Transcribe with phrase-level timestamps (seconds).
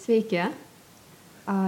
[0.00, 0.40] Sveiki.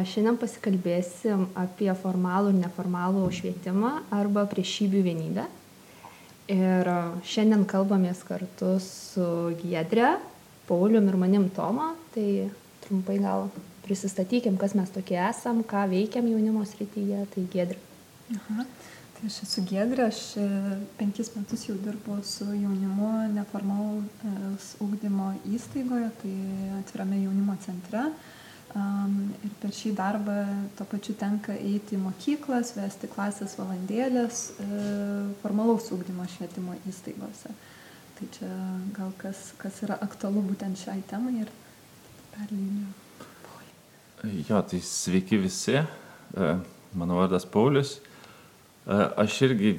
[0.08, 5.44] Šiandien pasikalbėsim apie formalų ir neformalų švietimą arba priešybių vienybę.
[6.52, 6.88] Ir
[7.28, 9.26] šiandien kalbamės kartu su
[9.60, 10.14] Giedre,
[10.68, 11.90] Paulium ir manim Toma.
[12.14, 12.26] Tai
[12.86, 13.50] trumpai gal
[13.84, 17.26] prisistatykim, kas mes tokie esam, ką veikiam jaunimo srityje.
[17.34, 17.80] Tai Giedre.
[18.38, 18.64] Aha.
[19.22, 20.44] Aš esu Giedre, aš e,
[20.98, 26.32] penkis metus jau dirbu su jaunimu neformalaus ūkdymo įstaigoje, tai
[26.80, 28.08] atvirame jaunimo centre.
[28.72, 30.34] Ir per šį darbą
[30.78, 34.68] to pačiu tenka eiti į mokyklas, vesti klasės valandėlės e,
[35.42, 37.54] formalaus ūkdymo švietimo įstaigose.
[38.18, 38.52] Tai čia
[38.96, 41.52] gal kas, kas yra aktualu būtent šiai temai ir
[42.34, 42.88] perliniu.
[44.48, 45.78] Jo, tai sveiki visi.
[45.78, 46.56] E,
[46.96, 48.00] mano vardas Paulius.
[48.90, 49.76] Aš irgi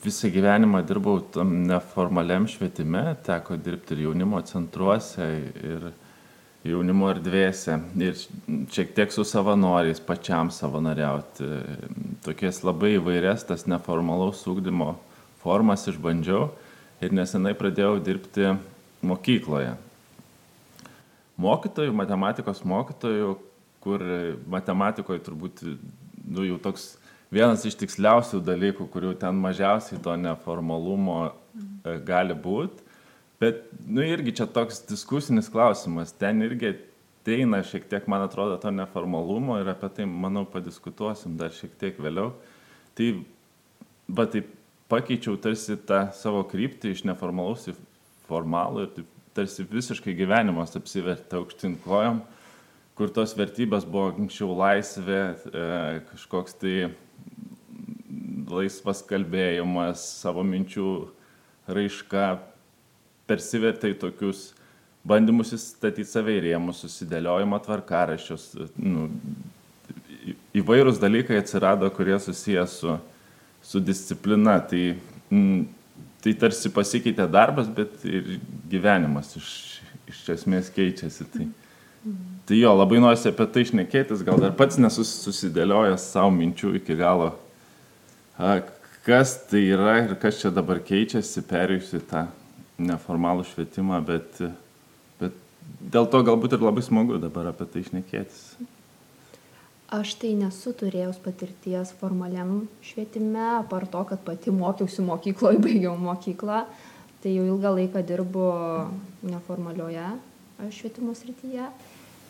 [0.00, 5.26] visą gyvenimą dirbau tam neformaliam švietime, teko dirbti ir jaunimo centruose,
[5.60, 5.90] ir
[6.64, 8.16] jaunimo erdvėse ir
[8.72, 11.50] šiek tiek su savanoriais pačiam savanoriauti.
[12.24, 14.94] Tokias labai įvairias tas neformalaus ūkdymo
[15.44, 16.48] formas išbandžiau
[17.04, 18.54] ir nesenai pradėjau dirbti
[19.04, 19.76] mokykloje.
[21.40, 23.34] Mokytojų, matematikos mokytojų,
[23.84, 24.04] kur
[24.52, 26.94] matematikoje turbūt nu, jau toks
[27.30, 32.90] vienas iš tiksliausių dalykų, kurių ten mažiausiai to neformalumo e, gali būti
[33.40, 38.68] Bet, nu irgi čia toks diskusinis klausimas, ten irgi ateina šiek tiek, man atrodo, to
[38.74, 42.34] neformalumo ir apie tai, manau, padiskutuosim dar šiek tiek vėliau.
[42.98, 43.06] Tai,
[44.12, 44.42] va, tai
[44.92, 47.74] pakeičiau tarsi tą savo kryptį iš neformalaus į
[48.28, 52.20] formalų ir taip, tarsi visiškai gyvenimas apsivertė aukštin kojom,
[52.98, 55.64] kur tos vertybės buvo anksčiau laisvė, e,
[56.10, 56.74] kažkoks tai
[58.52, 60.88] laisvas kalbėjimas, savo minčių
[61.70, 62.26] raiška,
[63.30, 64.50] persivertė į tokius
[65.06, 68.46] bandymus įstatyti save į rėmus, susidėliojimo tvarkaraščius.
[68.76, 69.08] Nu,
[70.56, 72.96] įvairūs dalykai atsirado, kurie susijęs su,
[73.64, 74.58] su disciplina.
[74.70, 74.82] Tai,
[75.32, 75.64] m,
[76.24, 78.36] tai tarsi pasikeitė darbas, bet ir
[78.70, 79.50] gyvenimas iš,
[80.10, 81.28] iš esmės keičiasi.
[81.32, 81.48] Tai,
[82.48, 87.32] tai jo, labai noriu apie tai išnekėtis, gal dar pats nesusidėliojęs savo minčių iki galo,
[89.04, 92.26] kas tai yra ir kas čia dabar keičiasi, perėjusi tą
[92.80, 94.40] neformalų švietimą, bet,
[95.20, 95.36] bet
[95.80, 98.44] dėl to galbūt ir labai smagu dabar apie tai išnekėtis.
[99.90, 106.62] Aš tai nesu turėjus patirties formaliam švietime, apart to, kad pati mokiausi mokykloje, baigiau mokyklą,
[107.20, 108.50] tai jau ilgą laiką dirbu
[109.26, 110.06] neformalioje
[110.76, 111.66] švietimo srityje.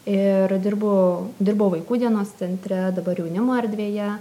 [0.09, 0.93] Ir dirbu,
[1.37, 4.15] dirbu vaikų dienos centre, dabar jaunimo erdvėje.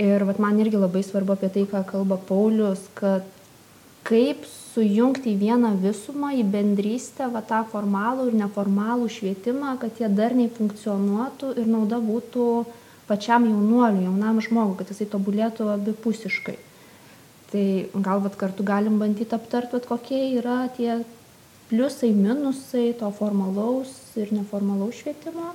[0.00, 3.26] Ir vat, man irgi labai svarbu apie tai, ką kalba Paulius, kad
[4.08, 10.08] kaip sujungti į vieną visumą, į bendrystę, va tą formalų ir neformalų švietimą, kad jie
[10.08, 12.46] darniai funkcionuotų ir nauda būtų
[13.08, 16.56] pačiam jaunuoliui, jaunam žmogui, kad jisai tobulėtų abipusiškai.
[17.52, 17.66] Tai
[18.06, 21.02] gal vat kartu galim bandyti aptarti, vat kokie yra tie
[21.68, 25.52] pliusai, minusai to formalaus ir neformalaus švietimo.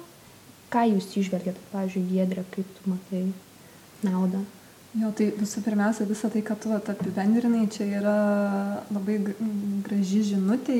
[0.69, 3.25] Ką jūs išvelgėte, pavyzdžiui, Giedrė, kaip tu matai
[4.05, 4.43] naudą?
[4.97, 8.13] Jo, tai visų pirmiausia, visą tai, ką tu apibendrinai, čia yra
[8.89, 9.17] labai
[9.85, 10.77] graži žinutė,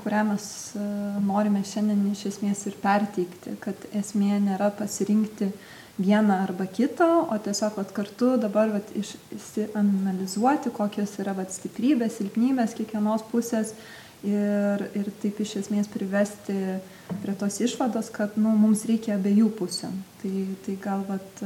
[0.00, 0.46] kurią mes
[0.78, 0.84] e,
[1.26, 5.50] norime šiandien iš esmės ir perteikti, kad esmė nėra pasirinkti
[5.98, 12.76] vieną arba kitą, o tiesiog vat, kartu dabar vat, išsianalizuoti, kokios yra vat, stiprybės, silpnybės
[12.78, 13.74] kiekvienos pusės
[14.22, 16.78] ir, ir taip iš esmės privesti
[17.20, 19.90] prie tos išvados, kad nu, mums reikia abiejų pusių.
[20.22, 20.32] Tai,
[20.64, 21.44] tai gal vat,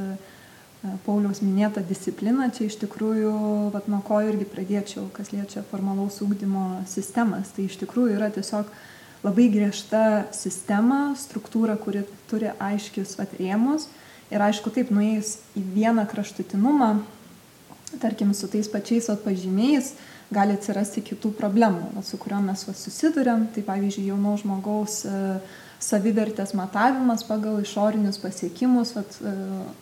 [1.06, 3.32] Pauliaus minėta disciplina, čia iš tikrųjų,
[3.70, 7.52] vat, nuo ko irgi pradėčiau, kas liečia formalaus ūkdymo sistemas.
[7.54, 8.70] Tai iš tikrųjų yra tiesiog
[9.22, 13.86] labai griežta sistema, struktūra, kuri turi aiškius vat, rėmus.
[14.34, 16.96] Ir aišku, taip, nuėjus į vieną kraštutinumą,
[18.02, 19.94] tarkim, su tais pačiais vat, pažymiais,
[20.34, 23.52] gali atsirasti kitų problemų, su kuriuom mes susidurėm.
[23.54, 29.32] Tai pavyzdžiui, jauno žmogaus uh, savivertės matavimas pagal išorinius pasiekimus, vat, e,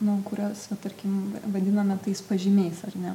[0.04, 3.14] nu, kurias, vat, tarkim, vadiname tais pažymiais, ar ne.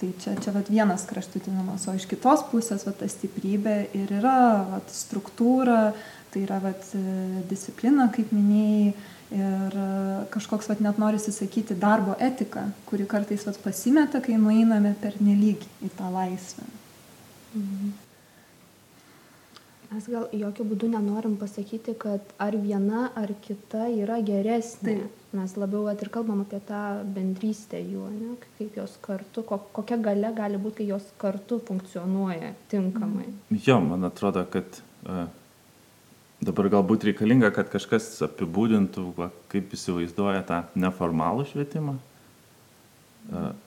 [0.00, 4.36] Tai čia, čia vat, vienas kraštutinumas, o iš kitos pusės vat, ta stiprybė ir yra
[4.74, 5.94] vat, struktūra,
[6.34, 8.94] tai yra vat, e, disciplina, kaip minėjai,
[9.34, 9.88] ir e,
[10.34, 15.88] kažkoks vat, net norisi sakyti darbo etika, kuri kartais vat, pasimeta, kai nueiname per neligį
[15.88, 16.68] į tą laisvę.
[17.54, 18.03] Mhm.
[19.94, 25.04] Mes gal jokių būdų nenorim pasakyti, kad ar viena ar kita yra geresnė.
[25.34, 26.80] Mes labiau at, ir kalbam apie tą
[27.14, 28.34] bendrystę jų, ne?
[28.58, 33.28] kaip jos kartu, ko, kokia gale gali būti, kai jos kartu funkcionuoja tinkamai.
[33.54, 35.28] Jo, man atrodo, kad uh,
[36.42, 41.98] dabar galbūt reikalinga, kad kažkas apibūdintų, va, kaip įsivaizduoja tą neformalų švietimą.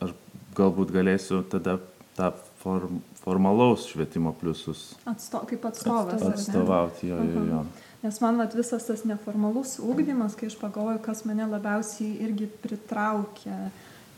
[0.04, 0.14] Aš
[0.58, 1.80] galbūt galėsiu tada
[2.18, 2.32] tą
[2.62, 6.22] form, formalaus švietimo pliusus Atsto, kaip atstovas.
[6.24, 7.10] atstovauti.
[7.12, 7.66] Jo, jo, jo.
[8.06, 13.58] Nes man vat, visas tas neformalus ūkdymas, kai aš pagalvoju, kas mane labiausiai irgi pritraukia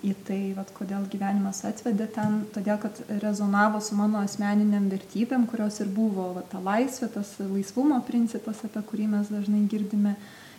[0.05, 5.81] į tai, vat, kodėl gyvenimas atvedė ten, todėl kad rezonavo su mano asmeniniam vertybėm, kurios
[5.81, 10.13] ir buvo vat, ta laisvė, tas laisvumo principas, apie kurį mes dažnai girdime,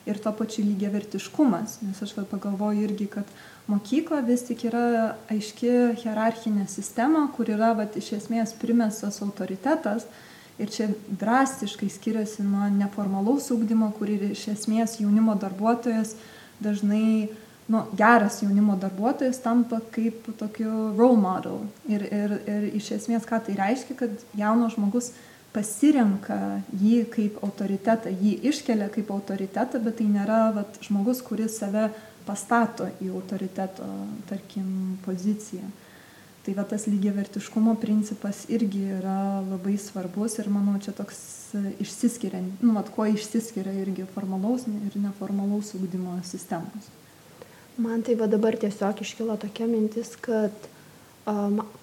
[0.06, 1.78] ir to pačiu lygiai vertiškumas.
[1.84, 3.28] Nes aš vat, pagalvoju irgi, kad
[3.70, 5.70] mokykla vis tik yra aiški
[6.02, 10.08] hierarchinė sistema, kur yra vat, iš esmės primestas autoritetas.
[10.60, 16.12] Ir čia drastiškai skiriasi nuo neformalaus ūkdymo, kur ir iš esmės jaunimo darbuotojas
[16.60, 17.30] dažnai
[17.70, 21.62] nu, geras jaunimo darbuotojas tampa kaip tokiu role model.
[21.88, 25.12] Ir, ir, ir iš esmės, ką tai reiškia, kad jaunas žmogus
[25.54, 31.88] pasirenka jį kaip autoritetą, jį iškelia kaip autoritetą, bet tai nėra vat, žmogus, kuris save
[32.26, 33.86] pastato į autoriteto,
[34.30, 35.66] tarkim, poziciją.
[36.40, 41.18] Tai va tas lygiavertiškumo principas irgi yra labai svarbus ir manau čia toks
[41.82, 46.88] išsiskiria, nu, vat, kuo išsiskiria irgi formalaus ir neformalaus ūkdymo sistemos.
[47.80, 50.52] Man tai va dabar tiesiog iškilo tokia mintis, kad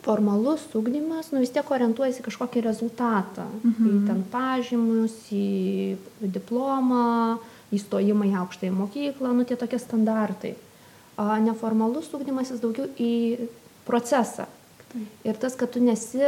[0.01, 3.45] formalus ugdymas, nu vis tiek orientuojasi kažkokį rezultatą.
[3.63, 3.87] Mhm.
[3.87, 7.37] Į ten pažymus, į diplomą,
[7.71, 10.55] įstojimą į aukštąją mokyklą, nu tie tokie standartai.
[11.17, 13.47] O neformalus ugdymas jis daugiau į
[13.85, 14.47] procesą.
[15.23, 16.23] Ir tas, kad tu nesi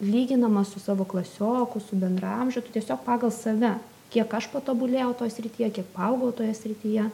[0.00, 3.74] lyginamas su savo klasioku, su bendramžiu, tu tiesiog pagal save,
[4.10, 7.08] kiek aš patobulėjau toje srityje, kiek paaugau toje srityje.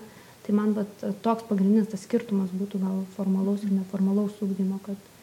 [0.44, 5.13] Tai man vat, toks pagrindinis tas skirtumas būtų gal formalaus ir neformalaus ūkdymo, kad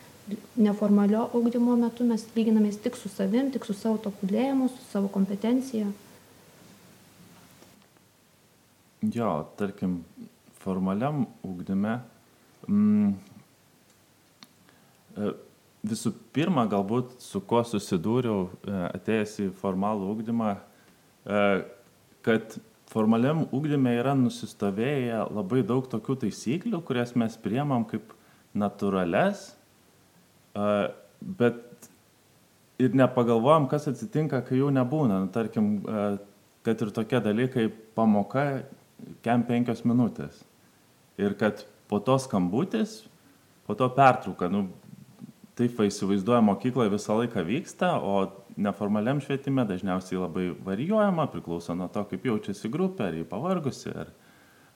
[0.60, 5.90] neformalio ūkdymo metu mes lyginamės tik su savim, tik su savo tobulėjimu, su savo kompetencija.
[9.02, 10.02] Jo, tarkim,
[10.62, 11.96] formaliam ūkdyme
[12.70, 13.14] mm,
[15.18, 15.32] e,
[15.82, 21.46] visų pirma, galbūt su kuo susidūriau e, atėjęs į formalų ūkdymą, e,
[22.26, 22.60] kad
[22.92, 28.14] formaliam ugdyme yra nusistovėję labai daug tokių taisyklių, kurias mes priemam kaip
[28.54, 29.52] natūrales,
[30.54, 31.90] bet
[32.82, 35.22] ir nepagalvojam, kas atsitinka, kai jų nebūna.
[35.26, 35.74] Nu, tarkim,
[36.66, 37.68] kad ir tokie dalykai
[37.98, 38.46] pamoka
[39.26, 40.42] kem penkios minutės.
[41.22, 43.02] Ir kad po to skambutis,
[43.68, 44.68] po to pertrauka, nu,
[45.60, 48.32] taip va įsivaizduoja mokykloje visą laiką vyksta, o
[48.62, 54.12] neformaliam švietime dažniausiai labai varijuojama, priklauso nuo to, kaip jaučiasi grupė, ar jį pavargusi, ar,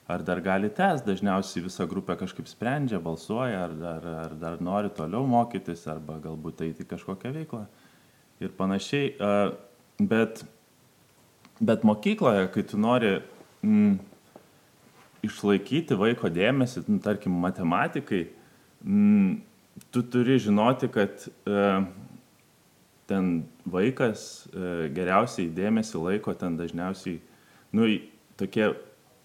[0.06, 4.92] ar dar gali tęs, dažniausiai visa grupė kažkaip sprendžia, balsuoja, ar, ar, ar dar nori
[4.94, 7.64] toliau mokytis, arba galbūt eiti kažkokią veiklą
[8.40, 9.16] ir panašiai.
[9.98, 10.44] Bet,
[11.58, 13.16] bet mokykloje, kai tu nori
[13.64, 13.96] mm,
[15.26, 18.26] išlaikyti vaiko dėmesį, nu, tarkim, matematikai,
[18.84, 19.38] mm,
[19.90, 21.86] tu turi žinoti, kad uh,
[23.06, 27.20] ten vaikas e, geriausiai dėmesį laiko ten dažniausiai,
[27.76, 27.86] nu,
[28.38, 28.72] tokie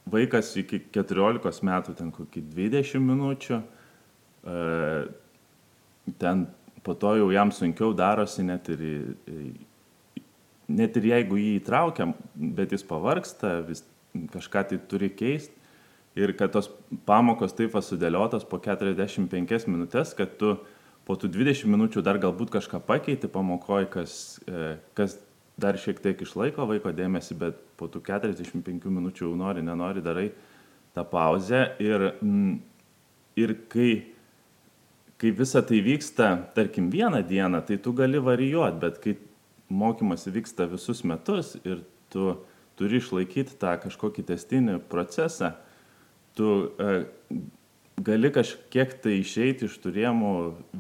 [0.10, 3.62] vaikas iki 14 metų, ten kokį 20 minučių,
[4.46, 4.58] e,
[6.22, 6.48] ten
[6.84, 8.84] po to jau jam sunkiau darosi net ir,
[10.68, 13.84] net ir jeigu jį įtraukiam, bet jis pavarksta, vis
[14.34, 15.58] kažką tai turi keisti.
[16.20, 16.68] Ir kad tos
[17.08, 20.58] pamokos taip sudėliotos po 45 minutės, kad tu
[21.08, 25.16] po tų 20 minučių dar galbūt kažką pakeiti pamokoj, kas, e, kas
[25.62, 30.30] dar šiek tiek išlaiko vaiko dėmesį, bet po tų 45 minučių jau nori, nenori, darai
[30.94, 31.64] tą pauzę.
[31.82, 32.60] Ir, mm,
[33.42, 33.92] ir kai,
[35.18, 39.18] kai visa tai vyksta, tarkim, vieną dieną, tai tu gali varijuoti, bet kai
[39.72, 42.36] mokymas vyksta visus metus ir tu
[42.80, 45.56] turi išlaikyti tą kažkokį testinį procesą,
[46.36, 47.04] tu uh,
[48.02, 50.34] gali kažkiek tai išeiti iš turėjimų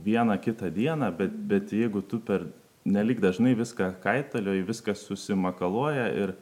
[0.05, 2.48] vieną kitą dieną, bet, bet jeigu tu per
[2.86, 6.34] nelik dažnai viską kaitalioji, viskas susimakaluoja ir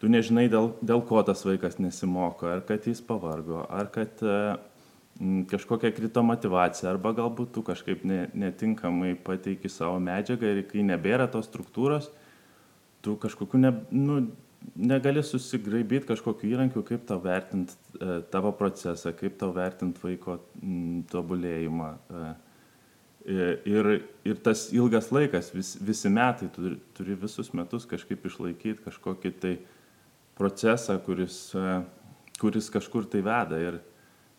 [0.00, 5.44] tu nežinai, dėl, dėl ko tas vaikas nesimoko, ar kad jis pavargo, ar kad m,
[5.50, 11.28] kažkokia krito motivacija, arba galbūt tu kažkaip ne, netinkamai pateiki savo medžiagą ir kai nebėra
[11.32, 12.08] tos struktūros,
[13.04, 14.20] tu kažkokiu ne, nu,
[14.76, 21.02] negali susigraibyti kažkokiu įrankiu, kaip tau vertinti e, tavo procesą, kaip tau vertinti vaiko m,
[21.12, 21.90] tobulėjimą.
[21.96, 22.30] E,
[23.68, 23.90] ir,
[24.24, 29.54] ir tas ilgas laikas, vis, visi metai, tu turi visus metus kažkaip išlaikyti kažkokį tai
[30.40, 31.78] procesą, kuris, e,
[32.40, 33.60] kuris kažkur tai veda.
[33.60, 33.78] Ir,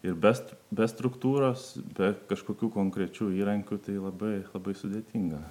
[0.02, 0.34] ir be,
[0.74, 5.42] be struktūros, be kažkokių konkrečių įrankių, tai labai, labai sudėtinga.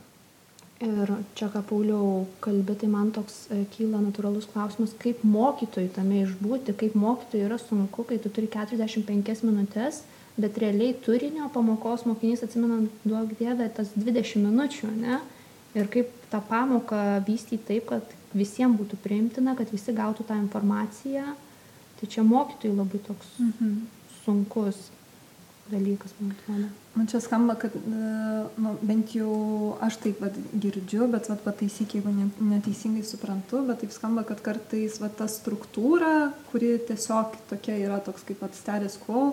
[0.80, 6.22] Ir čia, ką Pauliau kalbė, tai man toks e, kyla natūralus klausimas, kaip mokytojui tame
[6.24, 10.00] išbūti, kaip mokytojui yra sunku, kai tu turi 45 minutės,
[10.40, 15.20] bet realiai turinio pamokos mokinys atsimena, duok dievę, tas 20 minučių, ne?
[15.78, 21.34] Ir kaip tą pamoką vystyti taip, kad visiems būtų priimtina, kad visi gautų tą informaciją.
[22.00, 23.76] Tai čia mokytojui labai toks mhm.
[24.22, 24.88] sunkus
[25.70, 26.68] dalykas, man atrodo.
[26.94, 27.74] Man čia skamba, kad
[28.58, 32.10] nu, bent jau aš taip vat, girdžiu, bet vat, pataisyk, jeigu
[32.42, 38.26] neteisingai suprantu, bet taip skamba, kad kartais vat, ta struktūra, kuri tiesiog tokia yra toks
[38.26, 39.30] kaip vat, status quo,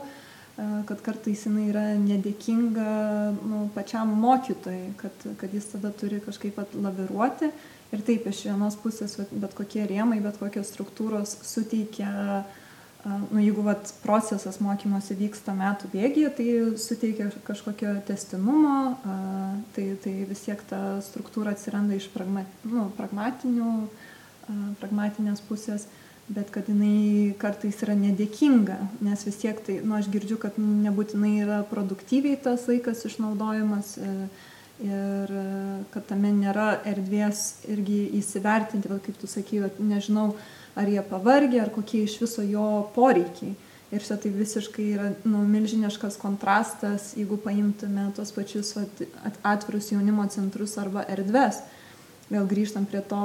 [0.58, 2.92] kad kartais jinai yra nedėkinga
[3.38, 7.52] nu, pačiam mokytojai, kad, kad jis tada turi kažkaip laviruoti.
[7.96, 12.10] Ir taip, iš vienos pusės bet kokie rėmai, bet kokios struktūros suteikia
[12.42, 12.56] uh,
[13.30, 16.48] nu, jeigu vat, procesas mokymosi vyksta metų bėgyje, tai
[16.82, 18.98] suteikia kažkokio testinumo,
[19.76, 22.90] tai, tai vis tiek ta struktūra atsiranda iš pragma, nu,
[24.82, 25.88] pragmatinės pusės,
[26.27, 31.38] bet kad jinai kartais yra nedėkinga, nes vis tiek tai, nu, aš girdžiu, kad nebūtinai
[31.46, 33.96] yra produktyviai tas laikas išnaudojamas.
[33.98, 34.13] E,
[34.77, 35.31] ir
[35.89, 41.62] kad tame nėra erdvės irgi įsivertinti, va, kaip tu sakai, nežinau, uh, ar jie pavargę,
[41.62, 43.55] ar kokie iš viso jo poreikiai.
[43.88, 49.03] Ir čia tai visiškai yra nu, milžiniškas kontrastas, jeigu paimtume tuos pačius vat,
[49.48, 51.62] atvirus jaunimo centrus arba erdves.
[52.27, 53.17] Vėl grįžtam prie to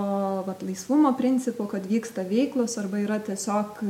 [0.47, 3.81] vat, laisvumo principo, kad vyksta veiklos arba yra tiesiog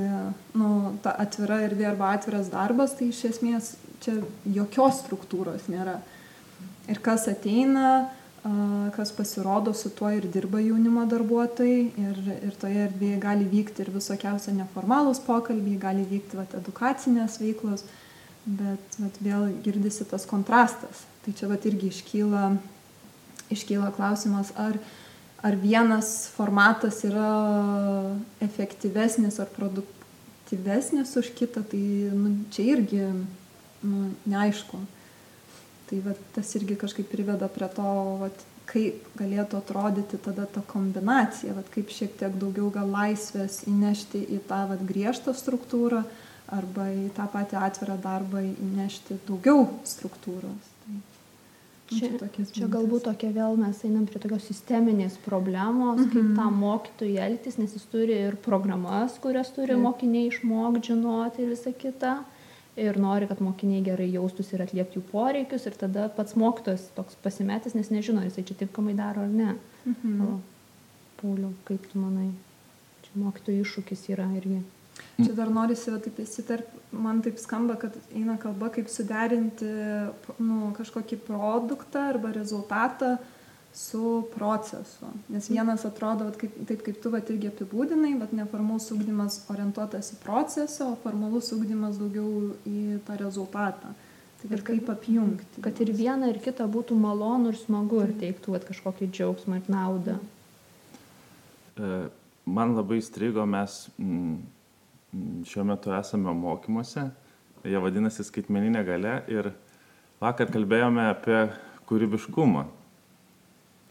[0.57, 0.69] nu,
[1.05, 4.17] ta atvira erdvė arba atviras darbas, tai iš esmės čia
[4.49, 5.99] jokios struktūros nėra.
[6.89, 8.09] Ir kas ateina,
[8.97, 13.93] kas pasirodo, su tuo ir dirba jaunimo darbuotojai ir, ir toje erdvėje gali vykti ir
[13.95, 17.85] visokiausia neformalūs pokalbiai, gali vykti vat, edukacinės veiklos,
[18.47, 21.05] bet vat, vėl girdisi tas kontrastas.
[21.23, 22.49] Tai čia vat, irgi iškyla,
[23.55, 24.81] iškyla klausimas, ar,
[25.43, 27.33] ar vienas formatas yra
[28.45, 31.85] efektyvesnis ar produktyvesnis už kitą, tai
[32.15, 33.05] nu, čia irgi
[33.83, 34.81] nu, neaišku
[35.93, 41.53] tai vat tas irgi kažkaip priveda prie to vat kaip galėtų atrodyti tada ta kombinacija
[41.53, 46.01] vat kaip šiek tiek daugiau gal laisvės įnešti į tą vat griežtą struktūrą
[46.53, 50.72] arba į tą patį atvirą darbą įnešti daugiau struktūros.
[51.99, 56.13] Čia, čia, galbūt tokia vėl mes einam prie tokios sisteminės problemos, mm -hmm.
[56.13, 56.37] kaip mhm.
[56.37, 59.83] tam mokytojui elgtis, nes jis turi ir programas, kurias turi Taip.
[59.83, 62.25] mokiniai išmokti, žinoti ir visa kita
[62.77, 67.19] ir nori, kad mokiniai gerai jaustųsi ir atliepti jų poreikius ir tada pats mokytojas toks
[67.25, 69.57] pasimetęs, nes nežino, ar jisai čia tinkamai daro ar ne.
[69.85, 70.21] Mhm.
[70.21, 70.41] O,
[71.23, 72.31] Pauliau, kaip tu manai,
[73.03, 74.63] čia mokytojų iššūkis yra irgi.
[75.17, 79.69] Čia dar norisi, taip įsitarp, man taip skamba, kad eina kalba, kaip suderinti
[80.41, 83.17] nu, kažkokį produktą arba rezultatą
[83.77, 85.09] su procesu.
[85.33, 90.13] Nes vienas atrodo, vat, kaip, taip kaip tu vat, irgi apibūdinai, bet neformalus ūkdymas orientuotas
[90.17, 93.95] į procesą, o formalus ūkdymas daugiau į tą rezultatą.
[94.43, 95.63] Tai ir kaip apjungti.
[95.65, 99.71] Kad ir viena ir kita būtų malonu ir smagu ir teiktų vat, kažkokį džiaugsmą ir
[99.73, 100.17] naudą.
[101.79, 101.93] E,
[102.45, 104.35] man labai strigo, mes mm,
[105.49, 107.09] šiuo metu esame mokymuose,
[107.69, 109.51] jie vadinasi skaitmeninė gale ir
[110.23, 111.43] vakar kalbėjome apie
[111.91, 112.65] kūrybiškumą.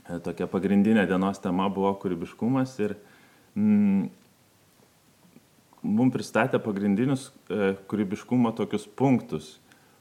[0.09, 2.95] E, tokia pagrindinė dienos tema buvo kūrybiškumas ir
[3.53, 4.09] mm,
[5.81, 9.53] mums pristatė pagrindinius e, kūrybiškumo tokius punktus,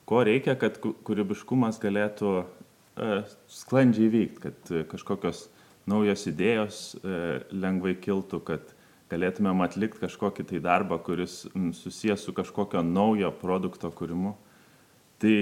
[0.08, 3.22] ko reikia, kad kūrybiškumas galėtų e,
[3.60, 5.48] sklandžiai vykti, kad kažkokios
[5.90, 7.16] naujos idėjos e,
[7.52, 8.74] lengvai kiltų, kad
[9.10, 11.42] galėtumėm atlikti kažkokį tai darbą, kuris
[11.80, 14.36] susijęs su kažkokio naujo produkto kūrimu.
[15.20, 15.34] Tai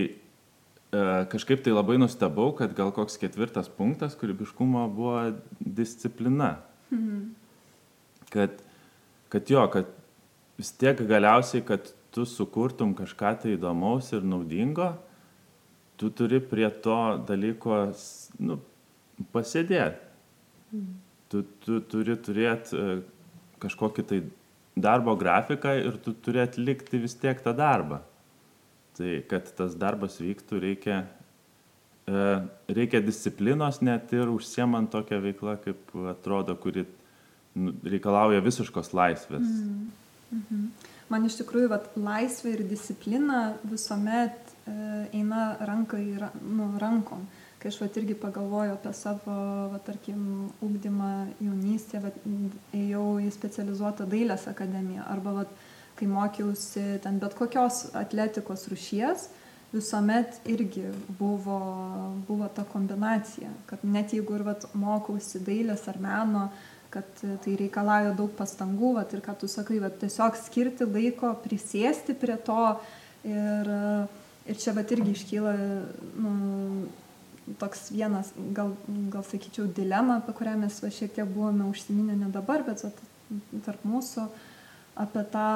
[0.89, 5.19] E, kažkaip tai labai nustebau, kad gal koks ketvirtas punktas kūrybiškumo buvo
[5.61, 6.63] disciplina.
[6.89, 7.27] Mhm.
[8.33, 8.63] Kad,
[9.29, 9.91] kad jo, kad
[10.57, 14.95] vis tiek galiausiai, kad tu sukurtum kažką tai įdomaus ir naudingo,
[16.01, 16.97] tu turi prie to
[17.29, 17.83] dalyko
[18.41, 18.57] nu,
[19.37, 20.09] pasėdėti.
[20.73, 20.97] Mhm.
[21.29, 23.01] Tu, tu turi turėti e,
[23.63, 24.21] kažkokį tai
[24.79, 28.01] darbo grafiką ir tu turi atlikti vis tiek tą darbą.
[28.99, 30.99] Tai kad tas darbas vyktų, reikia,
[32.09, 32.27] e,
[32.75, 36.87] reikia disciplinos net ir užsiemant tokią veiklą, kaip atrodo, kuri
[37.55, 39.47] nu, reikalauja visiškos laisvės.
[39.47, 39.91] Mm
[40.51, 40.69] -hmm.
[41.09, 44.37] Man iš tikrųjų, vat, laisvė ir disciplina visuomet
[44.69, 44.73] e,
[45.17, 47.27] eina ranka į nu, rankom.
[47.59, 49.35] Kai aš vat, irgi pagalvoju apie savo,
[49.73, 50.21] vat, tarkim,
[50.63, 51.11] ūkdymą
[51.43, 52.21] jaunystėje, vat,
[52.77, 55.57] ėjau į specializuotą dailės akademiją arba vat,
[55.99, 59.27] kai mokiausi ten bet kokios atletikos rušies,
[59.73, 60.87] visuomet irgi
[61.19, 61.59] buvo,
[62.29, 66.47] buvo ta kombinacija, kad net jeigu ir vat, mokausi dailės ar meno,
[66.95, 67.11] kad
[67.43, 72.39] tai reikalauja daug pastangų, vat, ir ką tu sakai, vat, tiesiog skirti laiko, prisėsti prie
[72.47, 72.63] to
[73.27, 73.75] ir,
[74.47, 75.59] ir čia vat irgi iškyla
[76.23, 76.33] nu,
[77.59, 78.75] toks vienas, gal,
[79.13, 83.03] gal sakyčiau, dilema, apie kurią mes va, šiek tiek buvome užsiminę ne dabar, bet vat,
[83.67, 84.27] tarp mūsų,
[84.99, 85.49] apie tą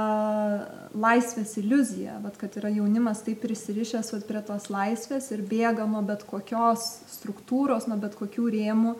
[1.02, 6.04] laisvės iliuziją, vat, kad yra jaunimas taip prisirišęs vat, prie tos laisvės ir bėga nuo
[6.06, 8.94] bet kokios struktūros, nuo bet kokių rėmų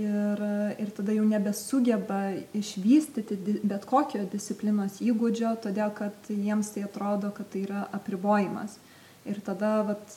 [0.00, 0.42] ir,
[0.82, 2.20] ir tada jau nebesugeba
[2.56, 8.80] išvystyti bet kokio disciplinos įgūdžio, todėl kad jiems tai atrodo, kad tai yra apribojimas.
[9.26, 10.16] Ir tada vat,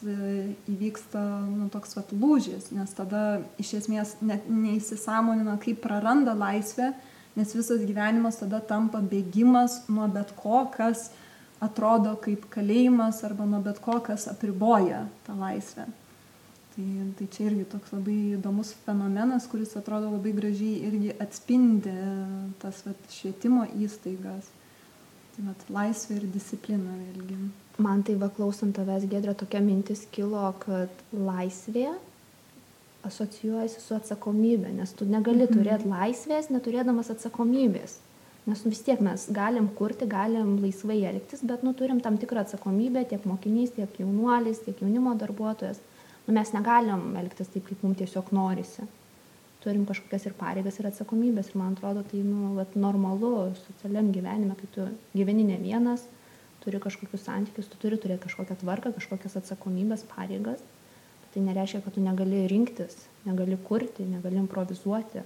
[0.69, 6.91] įvyksta nu, toks vat, lūžis, nes tada iš esmės net neįsisamonina, kaip praranda laisvę
[7.39, 11.09] nes visas gyvenimas tada tampa bėgimas nuo bet ko, kas
[11.63, 15.87] atrodo kaip kalėjimas arba nuo bet ko, kas apriboja tą laisvę.
[16.73, 16.85] Tai,
[17.17, 21.95] tai čia irgi toks labai įdomus fenomenas, kuris atrodo labai gražiai irgi atspindi
[22.61, 24.47] tas vat, švietimo įstaigas.
[25.39, 27.37] Tai vat, laisvė ir disciplina vėlgi.
[27.79, 31.93] Man tai va klausant tavęs, Gedrė, tokia mintis kilo, kad laisvė
[33.07, 35.53] asocijuojasi su atsakomybė, nes tu negali mhm.
[35.55, 37.95] turėti laisvės, neturėdamas atsakomybės.
[38.49, 42.43] Nes nu, vis tiek mes galim kurti, galim laisvai elgtis, bet nu, turim tam tikrą
[42.43, 45.79] atsakomybę tiek mokinys, tiek jaunuolis, tiek jaunimo darbuotojas.
[46.27, 48.91] Nu, mes negalim elgtis taip, kaip mums tiesiog norisi.
[49.63, 51.51] Turim kažkokias ir pareigas, ir atsakomybės.
[51.51, 56.05] Ir man atrodo, tai nu, vat, normalu socialiam gyvenime, kai tu gyveni ne vienas,
[56.63, 60.63] turi kažkokius santykius, tu turi turėti kažkokią tvarką, kažkokias atsakomybės, pareigas
[61.33, 65.23] tai nereiškia, kad tu negali rinktis, negali kurti, negali improvizuoti.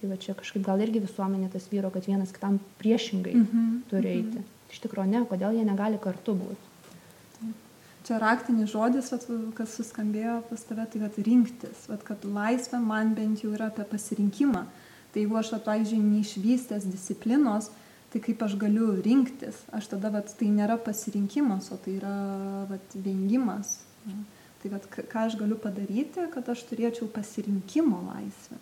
[0.00, 3.80] Tai va čia kažkaip gal irgi visuomenė tas vyro, kad vienas kitam priešingai mm -hmm.
[3.90, 4.16] turi mhm.
[4.16, 4.38] eiti.
[4.38, 4.72] Mm -hmm.
[4.72, 6.71] Iš tikrųjų ne, kodėl jie negali kartu būti.
[8.02, 13.12] Čia raktinis žodis, vat, kas suskambėjo pas tave, tai kad rinktis, vat, kad laisvė man
[13.14, 14.64] bent jau yra apie pasirinkimą.
[15.12, 17.70] Tai jeigu aš, pavyzdžiui, neišvystęs disciplinos,
[18.10, 22.16] tai kaip aš galiu rinktis, aš tada, vat, tai nėra pasirinkimas, o tai yra
[22.72, 23.78] vat, vengimas.
[24.62, 28.60] Tai vat, ką aš galiu padaryti, kad aš turėčiau pasirinkimo laisvę.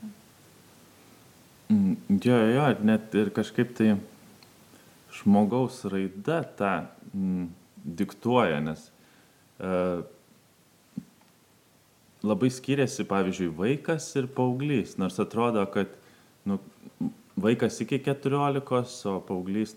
[1.70, 3.94] Mm, jo, jo, net ir kažkaip tai
[5.14, 6.72] žmogaus raida tą
[7.14, 7.50] mm,
[8.00, 8.90] diktuoja, nes
[12.24, 15.92] labai skiriasi, pavyzdžiui, vaikas ir paauglys, nors atrodo, kad
[16.48, 16.58] nu,
[17.40, 19.74] vaikas iki 14, o paauglys,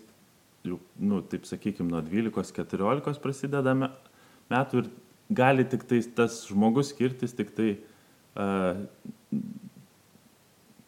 [0.64, 4.92] nu, taip sakykime, nuo 12-14 prasideda metų ir
[5.32, 7.70] gali tik tai tas žmogus skirtis tik tai
[8.36, 8.84] uh,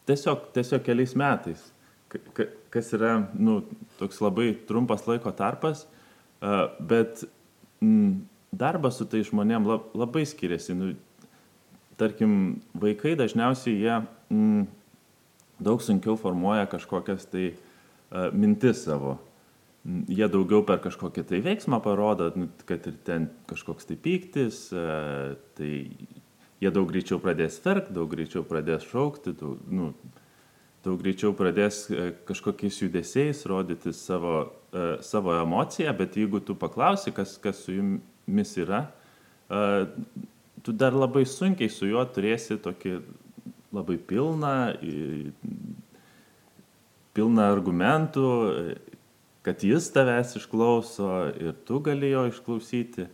[0.09, 1.67] tiesiog, tiesiog keliais metais,
[2.73, 3.59] kas yra nu,
[3.99, 5.85] toks labai trumpas laiko tarpas,
[6.41, 7.25] uh, bet
[7.81, 10.75] mm, darbas su tai žmonėm lab, labai skiriasi.
[10.77, 10.91] Nu,
[11.99, 13.95] tarkim, vaikai dažniausiai jie
[14.33, 14.67] mm,
[15.63, 19.17] daug sunkiau formuoja kažkokias tai uh, mintis savo
[19.87, 25.35] jie daugiau per kažkokį tai veiksmą parodo, nu, kad ir ten kažkoks tai pyktis, e,
[25.57, 25.71] tai
[26.61, 29.93] jie daug greičiau pradės verkti, daug greičiau pradės šaukti, daug, nu,
[30.85, 34.35] daug greičiau pradės e, kažkokiais judesiais rodyti savo,
[34.73, 37.77] e, savo emociją, bet jeigu tu paklausi, kas, kas su
[38.27, 38.83] jumis yra,
[40.63, 42.99] tu dar labai sunkiai su juo turėsi tokį
[43.73, 44.53] labai pilną,
[47.17, 48.27] pilną argumentų
[49.47, 51.09] kad jis tavęs išklauso
[51.39, 53.05] ir tu gali jo išklausyti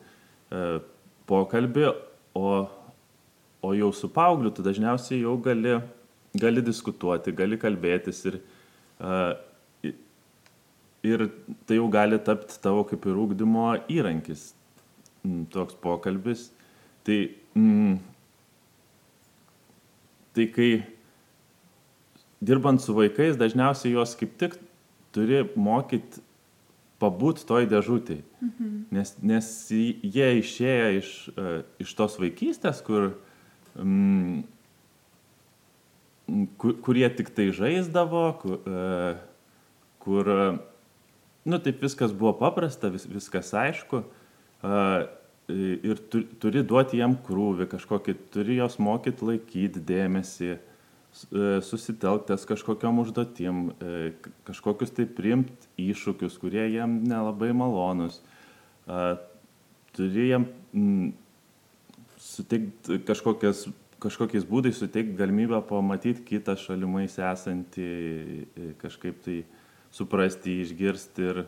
[1.29, 1.91] pokalbį,
[2.33, 2.53] o,
[3.61, 5.75] o jau su paaugliu tu dažniausiai jau gali,
[6.41, 8.39] gali diskutuoti, gali kalbėtis ir,
[11.05, 11.27] ir
[11.69, 14.49] tai jau gali tapti tavo kaip ir ūkdymo įrankis
[15.23, 16.51] toks pokalbis.
[17.03, 17.17] Tai,
[17.55, 17.97] mm,
[20.35, 20.69] tai kai
[22.43, 24.57] dirbant su vaikais, dažniausiai juos kaip tik
[25.15, 26.19] turi mokyt
[27.03, 28.23] pabūt toj dėžutėj.
[28.43, 28.71] Mhm.
[28.95, 33.15] Nes, nes jie išėję iš, uh, iš tos vaikystės, kur,
[33.75, 34.43] mm,
[36.59, 39.19] kur, kur jie tik tai žaisdavo, kur, uh,
[40.03, 40.31] kur
[41.43, 44.03] nu, taip viskas buvo paprasta, vis, viskas aišku.
[44.03, 44.22] Uh,
[44.63, 50.53] ir tu, turi duoti jam krūvį kažkokį, turi jos mokyti laikyti dėmesį.
[50.53, 50.61] E,
[51.61, 54.13] susitelktas kažkokiam užduotim, e,
[54.47, 58.21] kažkokius tai priimti iššūkius, kurie jam nelabai malonus.
[59.93, 60.47] Turi jam
[62.19, 63.67] suteikti kažkokias,
[64.03, 67.87] kažkokiais būdais suteikti galimybę pamatyti kitą šalimais esantį,
[68.81, 69.37] kažkaip tai
[69.93, 71.43] suprasti, išgirsti ir,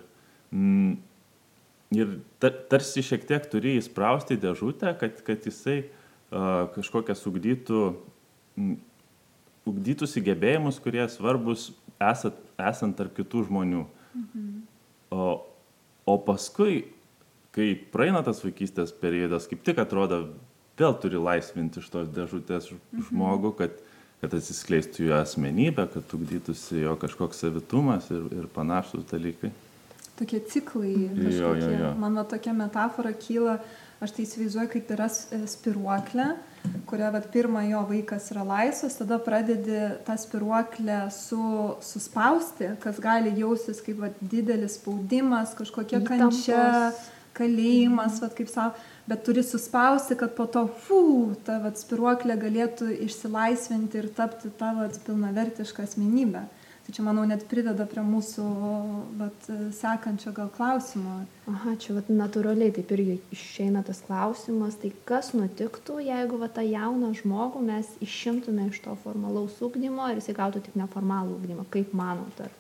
[1.96, 7.82] ir ta, tarsi šiek tiek turi įsprausti dėžutę, kad, kad jisai uh, kažkokias ugdytų,
[8.60, 8.76] m,
[9.70, 13.86] ugdytųsi gebėjimus, kurie svarbus esat, esant tarp kitų žmonių.
[14.16, 14.52] Mhm.
[15.16, 15.30] O,
[16.10, 16.86] o paskui,
[17.56, 20.26] kai praeina tas vaikystės periodas, kaip tik atrodo,
[20.80, 23.06] vėl turi laisvinti iš tos dėžutės mhm.
[23.10, 23.78] žmogų, kad,
[24.24, 29.54] kad atsiskleistų jo asmenybė, kad ugdytųsi jo kažkoks savitumas ir, ir panašus dalykai.
[30.16, 31.40] Tokie ciklai, kažkokie.
[31.40, 31.94] Jo, jo, jo.
[32.00, 33.58] man va tokia metafora kyla,
[34.04, 36.28] aš tai įsivaizduoju, kaip yra spiruoklė,
[36.88, 41.42] kuria vat, pirmą jo vaikas yra laisvas, tada pradedi tą spiruoklę su,
[41.84, 46.46] suspausti, kas gali jausis kaip vat, didelis spaudimas, kažkokia Įtampos.
[46.48, 48.76] kančia, kalėjimas, vat, kaip savo
[49.06, 54.88] bet turi suspausti, kad po to, fu, ta vat, spiruoklė galėtų išsilaisvinti ir tapti tavo
[55.06, 56.46] pilnavertišką asmenybę.
[56.86, 58.44] Tai čia, manau, net prideda prie mūsų
[59.18, 61.24] vat, sekančio gal klausimo.
[61.50, 66.62] Aha, čia vat, natūraliai taip irgi išeina tas klausimas, tai kas nutiktų, jeigu vat, tą
[66.68, 71.98] jauną žmogų mes išimtume iš to formalaus ūkdymo ir jis įgautų tik neformalų ūkdymą, kaip
[71.98, 72.54] manot, ar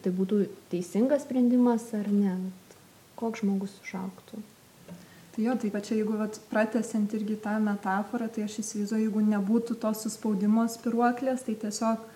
[0.00, 2.38] tai būtų teisingas sprendimas ar ne,
[3.20, 4.40] koks žmogus užauktų.
[5.36, 9.28] Tai jo, tai va čia jeigu vat, pratesiant irgi tą metaforą, tai aš įsivaizduoju, jeigu
[9.28, 12.14] nebūtų to suspaudimo spiruoklės, tai tiesiog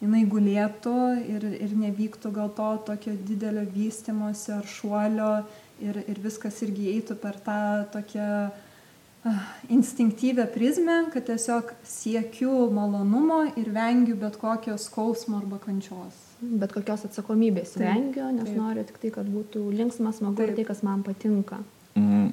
[0.00, 0.96] jinai gulėtų
[1.28, 5.30] ir, ir nevyktų gal to tokio didelio vystimosi ar šuolio
[5.84, 7.60] ir, ir viskas irgi eitų per tą
[7.92, 8.66] tokią uh,
[9.68, 16.16] instinktyvę prizmę, kad tiesiog siekiu malonumo ir vengiu bet kokio skausmo arba kančios.
[16.40, 18.56] Bet kokios atsakomybės taip, vengiu, nes taip.
[18.56, 21.60] noriu tik tai, kad būtų linksmas, smagu ir tai, kas man patinka.
[21.98, 22.30] Mm.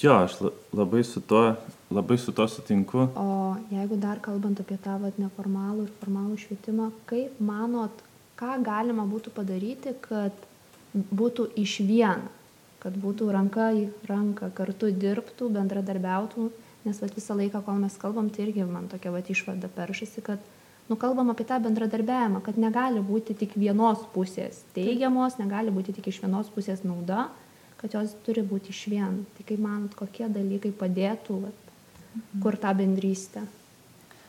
[0.00, 0.36] Jo, aš
[0.72, 1.54] labai su to,
[1.90, 3.08] labai su to sutinku.
[3.16, 8.02] O jeigu dar kalbant apie tą vat, neformalų ir formalų švietimą, kaip manot,
[8.36, 10.34] ką galima būtų padaryti, kad
[10.94, 12.26] būtų iš vien,
[12.82, 16.50] kad būtų ranka į ranką, kartu dirbtų, bendradarbiautų,
[16.86, 20.42] nes vat, visą laiką, kol mes kalbam, tai irgi man tokia vat, išvada peršasi, kad
[20.90, 26.12] nu, kalbam apie tą bendradarbiavimą, kad negali būti tik vienos pusės teigiamos, negali būti tik
[26.12, 27.26] iš vienos pusės nauda
[27.86, 29.20] kad jos turi būti iš vien.
[29.36, 31.68] Tai kaip manot, kokie dalykai padėtų, vat,
[32.16, 32.42] mhm.
[32.42, 33.44] kur tą bendrystę?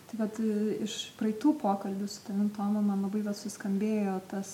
[0.08, 0.38] Tai vat,
[0.86, 4.52] iš praeitų pokalbių su tavim, Tomu, man labai vat, suskambėjo tas,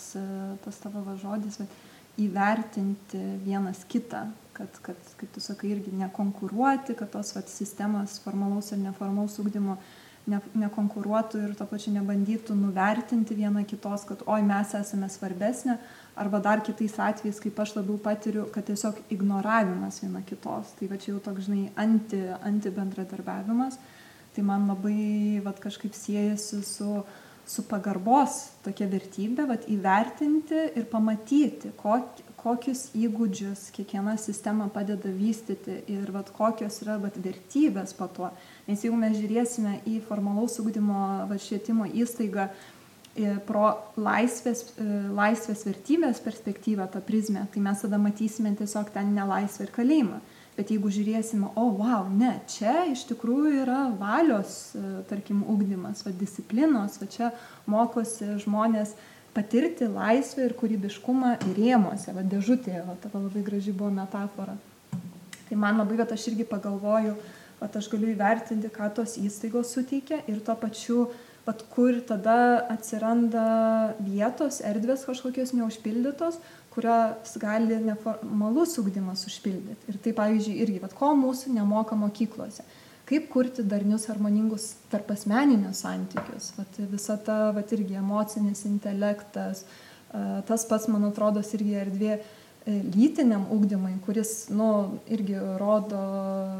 [0.63, 1.81] tas tavo va, žodis, vat,
[2.23, 8.71] įvertinti vienas kitą, kad, kad, kaip tu sakai, irgi nekonkuruoti, kad tos vat, sistemos formalaus
[8.71, 9.77] ir neformalaus ūkdymo
[10.29, 15.77] ne, nekonkuruotų ir to pačiu nebandytų nuvertinti viena kitos, kad oi mes esame svarbesnė,
[16.19, 20.75] arba dar kitais atvejais, kaip aš labiau patiriu, kad tiesiog ignoravimas viena kitos.
[20.77, 23.79] Tai va čia jau toks, žinai, anti, anti bendradarbiavimas.
[24.33, 27.01] Tai man labai vat, kažkaip siejasi su,
[27.45, 35.79] su pagarbos tokia vertybė, vat, įvertinti ir pamatyti, kok, kokius įgūdžius kiekviena sistema padeda vystyti
[35.91, 38.29] ir vat, kokios yra vat, vertybės po to.
[38.67, 41.03] Nes jeigu mes žiūrėsime į formalaus ūkdymo
[41.39, 42.51] švietimo įstaigą,
[43.45, 49.67] pro laisvės, e, laisvės vertybės perspektyvą, tą prizmę, tai mes tada matysime tiesiog ten nelaisvę
[49.67, 50.19] ir kalėjimą.
[50.57, 56.11] Bet jeigu žiūrėsime, o wow, ne, čia iš tikrųjų yra valios, e, tarkim, ugdymas, va,
[56.11, 57.31] disciplinos, va čia
[57.65, 58.93] mokosi žmonės
[59.33, 64.55] patirti laisvę ir kūrybiškumą rėmuose, va dėžutėje, va tavo labai graži buvo metafora.
[65.49, 67.15] Tai man labai, bet aš irgi pagalvoju,
[67.59, 71.07] kad aš galiu įvertinti, ką tos įstaigos suteikia ir tuo pačiu
[71.45, 76.39] vat kur tada atsiranda vietos, erdvės kažkokios neužpildytos,
[76.73, 79.91] kurias gali neformalus ugdymas užpildyti.
[79.91, 82.63] Ir tai, pavyzdžiui, irgi, vat ko mūsų nemoka mokyklose.
[83.09, 86.53] Kaip kurti darnius harmoningus tarp asmeninius santykius.
[86.57, 89.65] Vat visa ta, vat irgi emocinis intelektas,
[90.47, 92.21] tas pats, man atrodo, irgi erdvė e,
[92.93, 94.69] lytiniam ugdymui, kuris, nu,
[95.11, 95.99] irgi rodo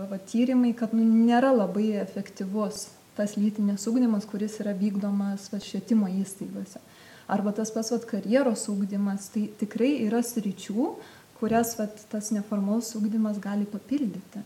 [0.10, 6.10] va, tyrimai, kad nu, nėra labai efektyvus tas lytinės ugdymas, kuris yra vykdomas va, švietimo
[6.10, 6.82] įstaigose.
[7.32, 10.90] Arba tas pats vat, karjeros ugdymas, tai tikrai yra sričių,
[11.40, 14.44] kurias vat, tas neformalus ugdymas gali papildyti.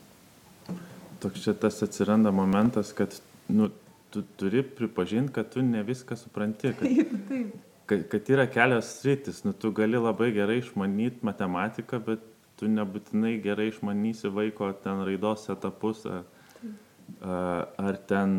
[1.21, 3.15] Toks čia tas atsiranda momentas, kad
[3.47, 3.69] nu,
[4.13, 6.73] tu turi pripažinti, kad tu ne viską supranti.
[6.73, 7.55] Kad, taip, taip.
[7.87, 12.25] Kad, kad yra kelios sritis, nu, tu gali labai gerai išmanyti matematiką, bet
[12.59, 16.05] tu nebūtinai gerai išmanysi vaiko ten raidos etapus.
[16.07, 16.25] Ar,
[17.79, 18.31] ar ten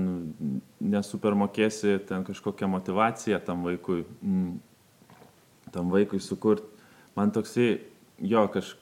[0.84, 4.58] nesupermokėsi ten kažkokią motivaciją tam vaikui, mm,
[5.72, 6.68] tam vaikui sukurti.
[7.16, 7.80] Man toksai,
[8.20, 8.74] jo, kaž,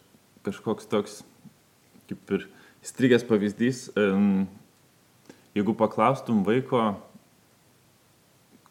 [0.44, 1.20] kažkoks toks,
[2.10, 2.48] kaip ir
[2.84, 3.82] įstrigęs pavyzdys,
[5.56, 6.94] jeigu paklaustum vaiko,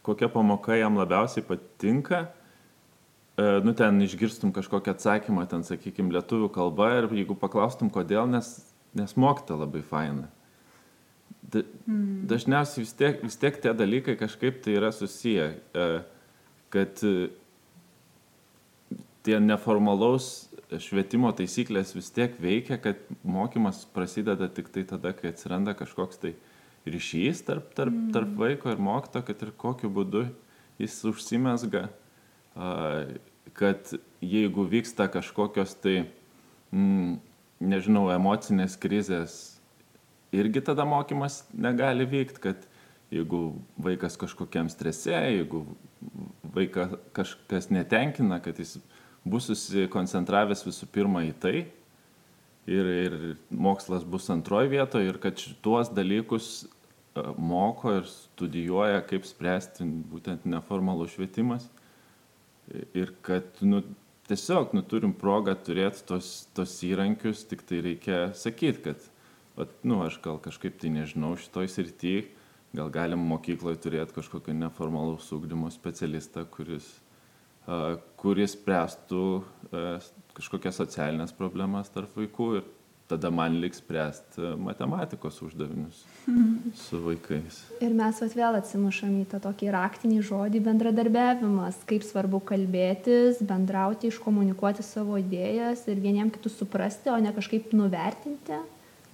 [0.06, 2.28] kokia pamoka jam labiausiai patinka,
[3.36, 8.54] nu ten išgirstum kažkokį atsakymą, ten, sakykime, lietuvių kalba ir jeigu paklaustum, kodėl, nes,
[8.96, 10.30] nes mokta labai faina.
[11.52, 12.26] Da, mm.
[12.30, 15.88] Dažniausiai vis tiek, vis tiek tie dalykai kažkaip tai yra susiję, e,
[16.74, 17.28] kad e,
[19.26, 25.76] tie neformalaus švietimo taisyklės vis tiek veikia, kad mokymas prasideda tik tai tada, kai atsiranda
[25.78, 26.34] kažkoks tai
[26.90, 28.12] ryšys tarp, tarp, mm.
[28.16, 30.26] tarp vaiko ir mokyto, kad ir kokiu būdu
[30.82, 31.88] jis užsimesga,
[33.56, 35.98] kad jeigu vyksta kažkokios tai,
[36.76, 37.18] mm,
[37.64, 39.56] nežinau, emocinės krizės
[40.36, 42.68] irgi tada mokymas negali vykti, kad
[43.14, 45.64] jeigu vaikas kažkokiam strese, jeigu
[46.56, 48.78] vaikas kažkas netenkina, kad jis
[49.26, 51.56] bus susikoncentravęs visų pirma į tai
[52.70, 53.18] ir, ir
[53.50, 60.46] mokslas bus antroje vietoje ir kad šituos dalykus e, moko ir studijuoja, kaip spręsti būtent
[60.50, 61.68] neformalų švietimas.
[62.98, 63.84] Ir kad nu,
[64.30, 69.04] tiesiog nu, turim progą turėti tos, tos įrankius, tik tai reikia sakyti, kad
[69.58, 72.16] vat, nu, aš gal kažkaip tai nežinau šitoj srity,
[72.76, 76.88] gal galim mokykloje turėti kažkokį neformalaus ūkdymo specialistą, kuris,
[78.22, 79.26] kuris spręstų
[80.36, 82.66] kažkokias socialinės problemas tarp vaikų ir
[83.10, 86.02] tada man liks spręsti matematikos uždavinius
[86.80, 87.60] su vaikais.
[87.86, 94.86] Ir mes vėl atsimušam į tą tokį raktinį žodį bendradarbiavimas, kaip svarbu kalbėtis, bendrauti, iškomunikuoti
[94.86, 98.58] savo idėjas ir vieniem kitus suprasti, o ne kažkaip nuvertinti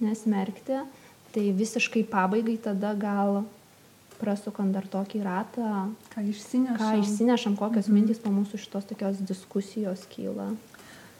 [0.02, 0.80] nesmerkti,
[1.32, 3.42] tai visiškai pabaigai tada gal
[4.22, 5.70] prasukant dar tokį ratą,
[6.14, 7.98] ką išsinešam, ką išsinešam kokios mhm.
[7.98, 10.52] mintys po mūsų šitos tokios diskusijos kyla.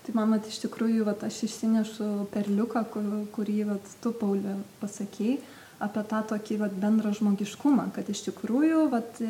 [0.02, 5.38] Tai man, vat, iš tikrųjų, vat, aš išsinešu perliuką, kur, kurį vat, tu, Paulė, pasakėjai
[5.82, 9.28] apie tą tokį vat, bendrą žmogiškumą, kad iš tikrųjų, vat, e,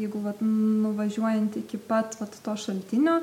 [0.00, 3.18] jeigu vat, nuvažiuojant iki pat vat, to šaltinio,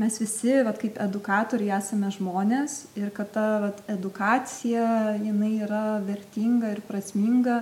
[0.00, 6.72] mes visi vat kaip edukatoriai esame žmonės ir kad ta vat edukacija jinai yra vertinga
[6.72, 7.60] ir prasminga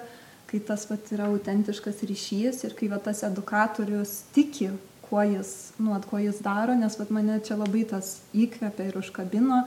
[0.50, 4.70] kai tas vat yra autentiškas ryšys ir kai va tas edukatorius tiki
[5.06, 8.98] kuo jis nu vat kuo jis daro nes vat mane čia labai tas įkvepia ir
[9.02, 9.64] užkabino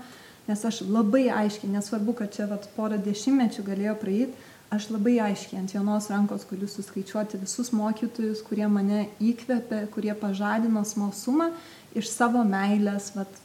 [0.48, 4.42] nes aš labai aiškiai nesvarbu kad čia vat porą dešimtmečių galėjo praeit
[4.74, 10.84] aš labai aiškiai ant vienos rankos galiu suskaičiuoti visus mokytojus kurie mane įkvėpė kurie pažadino
[10.88, 11.52] smalsumą
[11.98, 13.42] iš savo meilės, vat,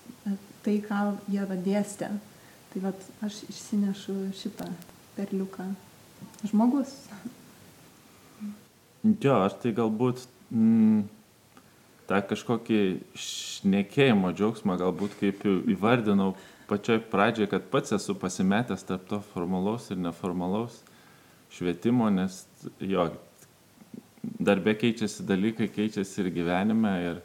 [0.64, 2.10] tai, ką jie vadėstė.
[2.72, 4.68] Tai vat, aš išsinešu šitą
[5.16, 5.68] perliuką.
[6.46, 6.92] Žmogus.
[9.22, 10.24] Jo, aš tai galbūt
[10.54, 11.06] mm,
[12.10, 12.80] tą kažkokį
[13.18, 16.34] šnekėjimo džiaugsmą galbūt kaip įvardinau
[16.68, 20.82] pačioj pradžioje, kad pats esu pasimetęs tarp to formalaus ir neformalaus
[21.54, 22.42] švietimo, nes
[22.84, 23.08] jo,
[24.22, 27.22] darbė keičiasi dalykai, keičiasi ir gyvenime ir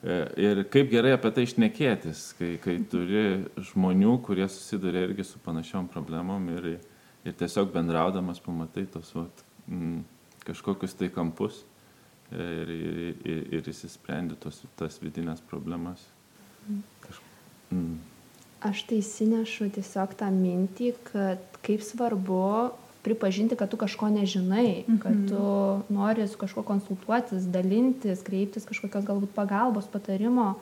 [0.00, 5.40] E, ir kaip gerai apie tai išnekėtis, kai, kai turi žmonių, kurie susiduria irgi su
[5.44, 6.68] panašiom problemom ir,
[7.24, 10.02] ir tiesiog bendraudamas pamatai tos vat, m,
[10.46, 11.62] kažkokius tai kampus
[12.32, 16.04] ir, ir, ir, ir įsisprendi tos, tas vidinės problemas.
[17.04, 17.20] Kaž...
[17.72, 17.98] Mm.
[18.60, 22.40] Aš tai įsinešu tiesiog tą mintį, kad kaip svarbu
[23.02, 24.98] pripažinti, kad tu kažko nežinai, mhm.
[25.00, 30.54] kad tu nori su kažkuo konsultuotis, dalintis, kreiptis kažkokios galbūt pagalbos, patarimo.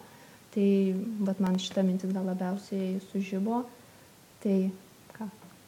[0.55, 0.69] Tai
[1.27, 3.65] bet man šitą mintis gal labiausiai sužybo.
[4.43, 4.71] Tai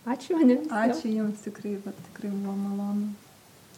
[0.06, 0.64] ačiū manim.
[0.70, 3.12] Ačiū Jums tikrai, bet tikrai buvo malonu.